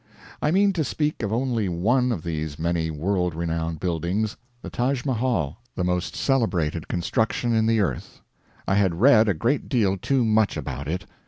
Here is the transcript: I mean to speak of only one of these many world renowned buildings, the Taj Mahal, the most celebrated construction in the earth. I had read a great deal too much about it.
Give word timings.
I 0.41 0.49
mean 0.49 0.73
to 0.73 0.83
speak 0.83 1.21
of 1.21 1.31
only 1.31 1.69
one 1.69 2.11
of 2.11 2.23
these 2.23 2.57
many 2.57 2.89
world 2.89 3.35
renowned 3.35 3.79
buildings, 3.79 4.35
the 4.63 4.71
Taj 4.71 5.05
Mahal, 5.05 5.57
the 5.75 5.83
most 5.83 6.15
celebrated 6.15 6.87
construction 6.87 7.53
in 7.53 7.67
the 7.67 7.81
earth. 7.81 8.19
I 8.67 8.73
had 8.73 8.99
read 8.99 9.29
a 9.29 9.35
great 9.35 9.69
deal 9.69 9.97
too 9.97 10.25
much 10.25 10.57
about 10.57 10.87
it. 10.87 11.05